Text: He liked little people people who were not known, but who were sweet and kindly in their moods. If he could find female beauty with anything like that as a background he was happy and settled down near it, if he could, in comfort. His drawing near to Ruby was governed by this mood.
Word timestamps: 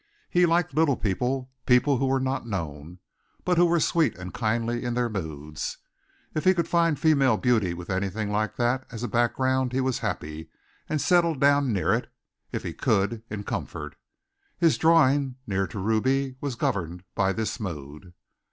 He 0.31 0.47
liked 0.47 0.73
little 0.73 0.97
people 0.97 1.51
people 1.67 1.97
who 1.99 2.07
were 2.07 2.19
not 2.19 2.47
known, 2.47 2.97
but 3.45 3.59
who 3.59 3.67
were 3.67 3.79
sweet 3.79 4.17
and 4.17 4.33
kindly 4.33 4.83
in 4.83 4.95
their 4.95 5.09
moods. 5.09 5.77
If 6.33 6.43
he 6.43 6.55
could 6.55 6.67
find 6.67 6.97
female 6.99 7.37
beauty 7.37 7.75
with 7.75 7.91
anything 7.91 8.31
like 8.31 8.55
that 8.55 8.87
as 8.91 9.03
a 9.03 9.07
background 9.07 9.73
he 9.73 9.79
was 9.79 9.99
happy 9.99 10.49
and 10.89 10.99
settled 10.99 11.39
down 11.39 11.71
near 11.71 11.93
it, 11.93 12.11
if 12.51 12.63
he 12.63 12.73
could, 12.73 13.21
in 13.29 13.43
comfort. 13.43 13.95
His 14.57 14.79
drawing 14.79 15.35
near 15.45 15.67
to 15.67 15.77
Ruby 15.77 16.35
was 16.41 16.55
governed 16.55 17.03
by 17.13 17.31
this 17.31 17.59
mood. 17.59 18.15